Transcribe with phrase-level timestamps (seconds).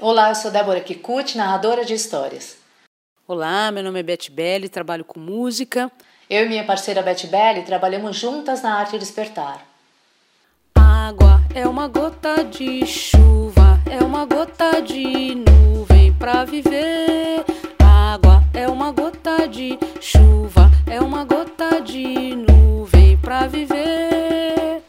[0.00, 2.56] Olá, eu sou Débora Kikuchi, narradora de histórias.
[3.26, 5.90] Olá, meu nome é Beth Belli, trabalho com música.
[6.30, 9.66] Eu e minha parceira Beth Belli trabalhamos juntas na arte despertar.
[10.76, 17.44] Água é uma gota de chuva, é uma gota de nuvem pra viver.
[17.80, 24.80] Água é uma gota de chuva, é uma gota de nuvem pra viver.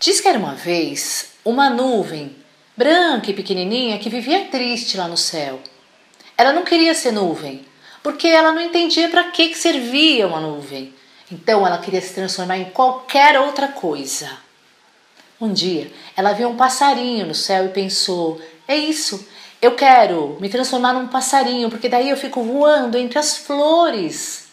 [0.00, 2.45] Diz que era uma vez uma nuvem
[2.76, 5.60] branca e pequenininha que vivia triste lá no céu.
[6.36, 7.64] Ela não queria ser nuvem,
[8.02, 10.94] porque ela não entendia para que, que servia uma nuvem.
[11.32, 14.30] Então ela queria se transformar em qualquer outra coisa.
[15.40, 19.26] Um dia ela viu um passarinho no céu e pensou: é isso,
[19.60, 24.46] eu quero me transformar num passarinho, porque daí eu fico voando entre as flores.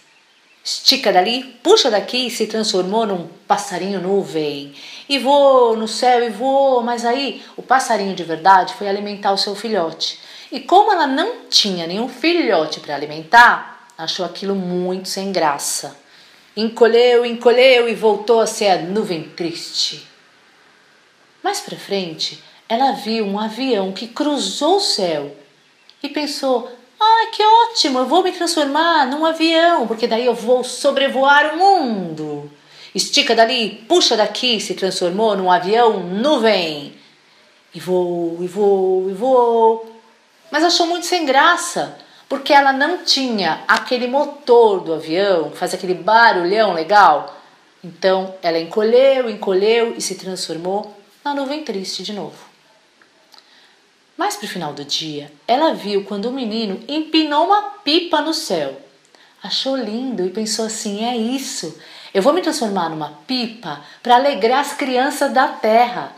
[0.63, 4.73] Estica dali, puxa daqui e se transformou num passarinho nuvem.
[5.09, 9.37] E voou no céu e voou, mas aí o passarinho de verdade foi alimentar o
[9.37, 10.19] seu filhote.
[10.51, 15.97] E como ela não tinha nenhum filhote para alimentar, achou aquilo muito sem graça.
[16.57, 20.05] Encolheu, encolheu e voltou a ser a nuvem triste.
[21.41, 25.33] Mais para frente, ela viu um avião que cruzou o céu
[26.03, 27.99] e pensou: ah, que ótimo!
[27.99, 32.51] Eu vou me transformar num avião, porque daí eu vou sobrevoar o mundo.
[32.93, 37.01] Estica dali, puxa daqui, se transformou num avião nuvem.
[37.73, 39.99] E vou, e vou, e vou.
[40.51, 41.97] Mas achou muito sem graça,
[42.29, 47.35] porque ela não tinha aquele motor do avião que faz aquele barulhão legal.
[47.83, 52.37] Então ela encolheu, encolheu e se transformou na nuvem triste de novo.
[54.15, 58.33] Mais para o final do dia, ela viu quando o menino empinou uma pipa no
[58.33, 58.79] céu.
[59.41, 61.77] Achou lindo e pensou assim: é isso,
[62.13, 66.15] eu vou me transformar numa pipa para alegrar as crianças da terra.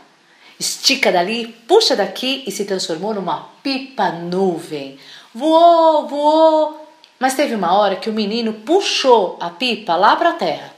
[0.58, 4.98] Estica dali, puxa daqui e se transformou numa pipa nuvem.
[5.34, 6.88] Voou, voou.
[7.18, 10.74] Mas teve uma hora que o menino puxou a pipa lá para a terra.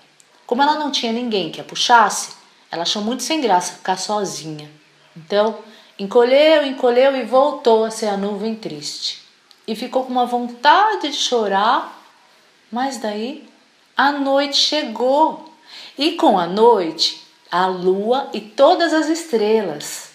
[0.46, 2.30] Como ela não tinha ninguém que a puxasse,
[2.70, 4.70] ela achou muito sem graça ficar sozinha.
[5.16, 5.58] Então,
[5.98, 9.20] Encolheu, encolheu e voltou a ser a nuvem triste.
[9.66, 12.00] E ficou com uma vontade de chorar,
[12.70, 13.48] mas daí
[13.96, 15.52] a noite chegou.
[15.98, 20.08] E com a noite, a lua e todas as estrelas.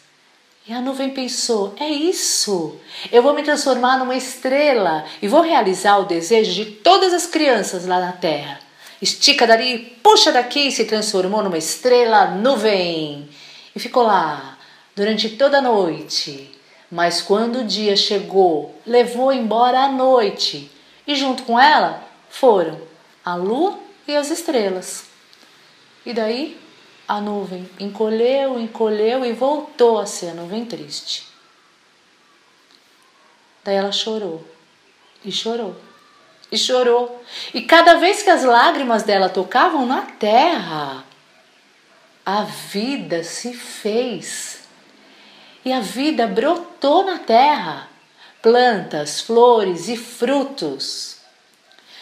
[0.68, 2.80] E a nuvem pensou: é isso,
[3.12, 7.86] eu vou me transformar numa estrela e vou realizar o desejo de todas as crianças
[7.86, 8.60] lá na terra.
[9.02, 13.28] Estica dali, puxa daqui e se transformou numa estrela nuvem.
[13.76, 14.58] E ficou lá,
[14.96, 16.50] durante toda a noite.
[16.90, 20.72] Mas quando o dia chegou, levou embora a noite,
[21.08, 22.80] e junto com ela foram
[23.26, 23.78] a lua
[24.08, 25.06] e as estrelas.
[26.06, 26.58] E daí
[27.08, 31.28] a nuvem encolheu, encolheu e voltou a ser a nuvem triste.
[33.64, 34.46] Daí ela chorou
[35.24, 35.76] e chorou
[36.54, 37.24] e chorou.
[37.54, 41.04] E cada vez que as lágrimas dela tocavam na terra,
[42.24, 44.62] a vida se fez
[45.66, 47.90] e a vida brotou na terra
[48.42, 51.18] plantas, flores e frutos.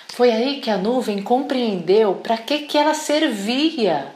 [0.10, 4.12] Foi aí que a nuvem compreendeu para que, que ela servia.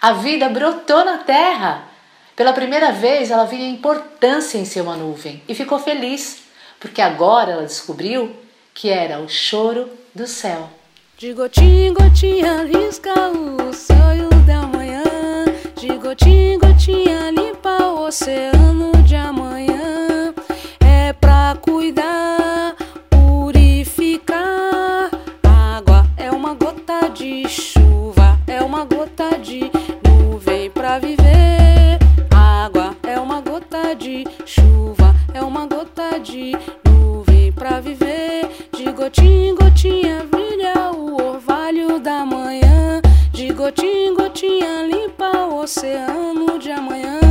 [0.00, 1.88] A vida brotou na terra.
[2.36, 6.44] Pela primeira vez ela viu a importância em ser uma nuvem e ficou feliz,
[6.78, 8.36] porque agora ela descobriu
[8.72, 10.70] que era o choro do céu.
[11.16, 15.02] De gotinha em gotinha risca o sonho da manhã,
[15.74, 17.37] de gotinha em gotinha
[38.98, 43.00] gotinha em gotinha brilha o orvalho da manhã.
[43.32, 47.27] De gotinha em gotinha limpa o oceano de amanhã.